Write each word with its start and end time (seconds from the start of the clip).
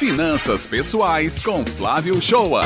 Finanças 0.00 0.66
Pessoais 0.66 1.42
com 1.42 1.62
Flávio 1.62 2.18
Shoa. 2.22 2.62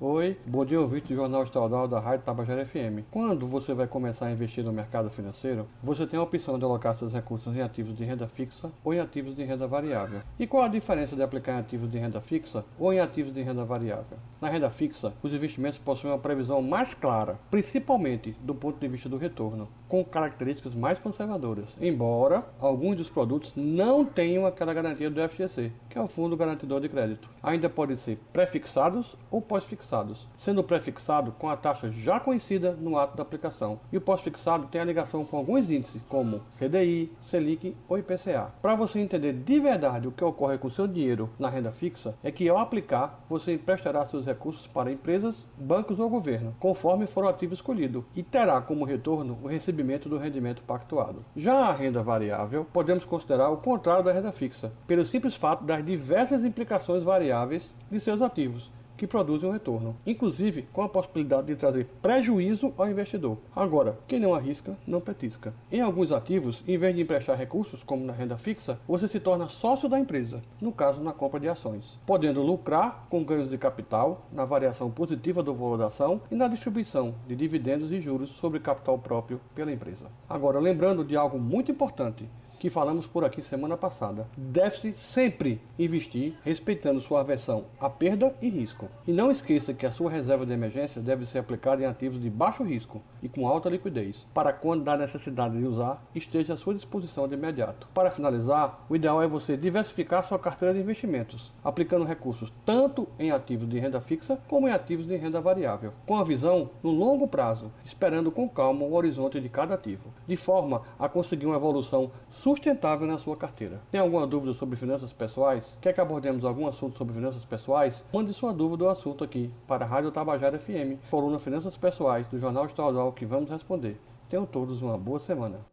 Oi, 0.00 0.34
bom 0.46 0.64
dia 0.64 0.80
ouvinte 0.80 1.08
do 1.08 1.14
Jornal 1.14 1.44
Estadual 1.44 1.86
da 1.86 2.00
Rádio 2.00 2.24
Tabajara 2.24 2.64
FM. 2.64 3.04
Quando 3.10 3.46
você 3.46 3.74
vai 3.74 3.86
começar 3.86 4.24
a 4.24 4.30
investir 4.32 4.64
no 4.64 4.72
mercado 4.72 5.10
financeiro, 5.10 5.68
você 5.82 6.06
tem 6.06 6.18
a 6.18 6.22
opção 6.22 6.58
de 6.58 6.64
alocar 6.64 6.96
seus 6.96 7.12
recursos 7.12 7.54
em 7.54 7.60
ativos 7.60 7.94
de 7.94 8.02
renda 8.02 8.26
fixa 8.26 8.72
ou 8.82 8.94
em 8.94 8.98
ativos 8.98 9.36
de 9.36 9.44
renda 9.44 9.66
variável. 9.66 10.22
E 10.38 10.46
qual 10.46 10.62
a 10.62 10.68
diferença 10.68 11.14
de 11.14 11.22
aplicar 11.22 11.56
em 11.56 11.60
ativos 11.60 11.90
de 11.90 11.98
renda 11.98 12.22
fixa 12.22 12.64
ou 12.78 12.94
em 12.94 12.98
ativos 12.98 13.34
de 13.34 13.42
renda 13.42 13.62
variável? 13.66 14.16
Na 14.40 14.48
renda 14.48 14.70
fixa, 14.70 15.12
os 15.22 15.34
investimentos 15.34 15.78
possuem 15.78 16.14
uma 16.14 16.18
previsão 16.18 16.62
mais 16.62 16.94
clara, 16.94 17.38
principalmente 17.50 18.34
do 18.40 18.54
ponto 18.54 18.80
de 18.80 18.88
vista 18.88 19.06
do 19.06 19.18
retorno, 19.18 19.68
com 19.86 20.02
características 20.02 20.74
mais 20.74 20.98
conservadoras, 20.98 21.68
embora 21.78 22.46
alguns 22.58 22.96
dos 22.96 23.10
produtos 23.10 23.52
não 23.54 24.02
tenham 24.02 24.46
aquela 24.46 24.72
garantia 24.72 25.10
do 25.10 25.20
FGC, 25.28 25.70
que 25.90 25.98
é 25.98 26.00
o 26.00 26.08
Fundo 26.08 26.38
Garantidor 26.38 26.80
de 26.80 26.88
Crédito. 26.88 27.28
Ainda 27.42 27.68
podem 27.68 27.98
ser 27.98 28.18
pré-fixados 28.32 29.14
ou 29.30 29.42
pós-fixados 29.42 30.26
sendo 30.38 30.62
o 30.62 30.64
pré-fixado 30.64 31.32
com 31.32 31.50
a 31.50 31.56
taxa 31.56 31.90
já 31.90 32.18
conhecida 32.18 32.72
no 32.72 32.96
ato 32.96 33.18
da 33.18 33.22
aplicação, 33.22 33.78
e 33.92 33.98
o 33.98 34.00
pós-fixado 34.00 34.68
tem 34.68 34.80
a 34.80 34.84
ligação 34.84 35.22
com 35.22 35.36
alguns 35.36 35.68
índices, 35.68 36.00
como 36.08 36.40
CDI, 36.50 37.12
Selic 37.20 37.76
ou 37.86 37.98
IPCA. 37.98 38.54
Para 38.62 38.74
você 38.74 39.00
entender 39.00 39.34
de 39.34 39.60
verdade 39.60 40.08
o 40.08 40.12
que 40.12 40.24
ocorre 40.24 40.56
com 40.56 40.70
seu 40.70 40.86
dinheiro 40.86 41.28
na 41.38 41.50
renda 41.50 41.70
fixa, 41.72 42.14
é 42.22 42.30
que 42.30 42.48
ao 42.48 42.56
aplicar, 42.56 43.22
você 43.28 43.52
emprestará 43.52 44.06
seus 44.06 44.29
recursos 44.30 44.66
para 44.66 44.92
empresas, 44.92 45.44
bancos 45.58 45.98
ou 45.98 46.08
governo, 46.08 46.54
conforme 46.60 47.06
for 47.06 47.24
o 47.24 47.28
ativo 47.28 47.52
escolhido, 47.52 48.04
e 48.14 48.22
terá 48.22 48.60
como 48.60 48.84
retorno 48.84 49.38
o 49.42 49.48
recebimento 49.48 50.08
do 50.08 50.18
rendimento 50.18 50.62
pactuado. 50.62 51.24
Já 51.36 51.54
a 51.54 51.72
renda 51.72 52.02
variável, 52.02 52.64
podemos 52.72 53.04
considerar 53.04 53.50
o 53.50 53.56
contrário 53.56 54.04
da 54.04 54.12
renda 54.12 54.30
fixa, 54.30 54.72
pelo 54.86 55.04
simples 55.04 55.34
fato 55.34 55.64
das 55.64 55.84
diversas 55.84 56.44
implicações 56.44 57.02
variáveis 57.02 57.74
de 57.90 57.98
seus 57.98 58.22
ativos, 58.22 58.70
que 59.00 59.06
produzem 59.06 59.48
um 59.48 59.52
retorno, 59.52 59.96
inclusive 60.06 60.68
com 60.74 60.82
a 60.82 60.88
possibilidade 60.88 61.46
de 61.46 61.56
trazer 61.56 61.86
prejuízo 62.02 62.74
ao 62.76 62.86
investidor. 62.86 63.38
Agora, 63.56 63.98
quem 64.06 64.20
não 64.20 64.34
arrisca, 64.34 64.76
não 64.86 65.00
petisca. 65.00 65.54
Em 65.72 65.80
alguns 65.80 66.12
ativos, 66.12 66.62
em 66.68 66.76
vez 66.76 66.94
de 66.94 67.00
emprestar 67.00 67.34
recursos, 67.34 67.82
como 67.82 68.04
na 68.04 68.12
renda 68.12 68.36
fixa, 68.36 68.78
você 68.86 69.08
se 69.08 69.18
torna 69.18 69.48
sócio 69.48 69.88
da 69.88 69.98
empresa, 69.98 70.42
no 70.60 70.70
caso 70.70 71.00
na 71.00 71.14
compra 71.14 71.40
de 71.40 71.48
ações, 71.48 71.98
podendo 72.04 72.42
lucrar 72.42 73.06
com 73.08 73.24
ganhos 73.24 73.48
de 73.48 73.56
capital, 73.56 74.26
na 74.30 74.44
variação 74.44 74.90
positiva 74.90 75.42
do 75.42 75.54
valor 75.54 75.78
da 75.78 75.86
ação 75.86 76.20
e 76.30 76.34
na 76.34 76.46
distribuição 76.46 77.14
de 77.26 77.34
dividendos 77.34 77.90
e 77.92 78.02
juros 78.02 78.28
sobre 78.28 78.60
capital 78.60 78.98
próprio 78.98 79.40
pela 79.54 79.72
empresa. 79.72 80.08
Agora, 80.28 80.60
lembrando 80.60 81.06
de 81.06 81.16
algo 81.16 81.38
muito 81.38 81.72
importante, 81.72 82.28
que 82.60 82.68
falamos 82.68 83.06
por 83.06 83.24
aqui 83.24 83.40
semana 83.40 83.74
passada. 83.74 84.28
Deve-se 84.36 84.92
sempre 84.92 85.62
investir 85.78 86.34
respeitando 86.44 87.00
sua 87.00 87.20
aversão 87.20 87.64
à 87.80 87.88
perda 87.88 88.34
e 88.42 88.50
risco. 88.50 88.86
E 89.06 89.12
não 89.12 89.30
esqueça 89.30 89.72
que 89.72 89.86
a 89.86 89.90
sua 89.90 90.10
reserva 90.10 90.44
de 90.44 90.52
emergência 90.52 91.00
deve 91.00 91.24
ser 91.24 91.38
aplicada 91.38 91.82
em 91.82 91.86
ativos 91.86 92.20
de 92.20 92.28
baixo 92.28 92.62
risco 92.62 93.02
e 93.22 93.30
com 93.30 93.48
alta 93.48 93.70
liquidez, 93.70 94.26
para 94.34 94.52
quando 94.52 94.84
da 94.84 94.94
necessidade 94.94 95.58
de 95.58 95.64
usar, 95.64 96.04
esteja 96.14 96.52
à 96.52 96.56
sua 96.56 96.74
disposição 96.74 97.26
de 97.26 97.34
imediato. 97.34 97.88
Para 97.94 98.10
finalizar, 98.10 98.84
o 98.90 98.96
ideal 98.96 99.22
é 99.22 99.26
você 99.26 99.56
diversificar 99.56 100.22
sua 100.22 100.38
carteira 100.38 100.74
de 100.74 100.80
investimentos, 100.80 101.50
aplicando 101.64 102.04
recursos 102.04 102.52
tanto 102.66 103.08
em 103.18 103.30
ativos 103.30 103.66
de 103.66 103.78
renda 103.78 104.02
fixa 104.02 104.38
como 104.46 104.68
em 104.68 104.72
ativos 104.72 105.06
de 105.06 105.16
renda 105.16 105.40
variável, 105.40 105.94
com 106.06 106.16
a 106.16 106.24
visão 106.24 106.68
no 106.82 106.90
longo 106.90 107.26
prazo, 107.26 107.72
esperando 107.86 108.30
com 108.30 108.46
calma 108.46 108.84
o 108.84 108.92
horizonte 108.92 109.40
de 109.40 109.48
cada 109.48 109.74
ativo, 109.74 110.12
de 110.26 110.36
forma 110.36 110.82
a 110.98 111.08
conseguir 111.08 111.46
uma 111.46 111.56
evolução 111.56 112.10
sustentável 112.50 113.06
na 113.06 113.18
sua 113.18 113.36
carteira. 113.36 113.80
Tem 113.92 114.00
alguma 114.00 114.26
dúvida 114.26 114.52
sobre 114.54 114.76
finanças 114.76 115.12
pessoais? 115.12 115.76
Quer 115.80 115.92
que 115.92 116.00
abordemos 116.00 116.44
algum 116.44 116.66
assunto 116.66 116.98
sobre 116.98 117.14
finanças 117.14 117.44
pessoais? 117.44 118.02
Mande 118.12 118.34
sua 118.34 118.52
dúvida 118.52 118.84
ou 118.84 118.90
assunto 118.90 119.22
aqui 119.22 119.52
para 119.68 119.84
a 119.84 119.88
Rádio 119.88 120.10
Tabajara 120.10 120.58
FM, 120.58 120.98
coluna 121.10 121.38
Finanças 121.38 121.76
Pessoais 121.76 122.26
do 122.26 122.40
Jornal 122.40 122.66
Estadual 122.66 123.12
que 123.12 123.24
vamos 123.24 123.50
responder. 123.50 124.00
Tenham 124.28 124.44
todos 124.44 124.82
uma 124.82 124.98
boa 124.98 125.20
semana. 125.20 125.69